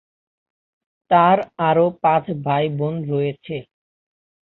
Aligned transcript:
তাঁর 1.11 1.37
আরও 1.61 1.85
পাঁচ 2.01 2.23
ভাই-বোন 2.43 2.93
রয়েছে। 3.03 3.55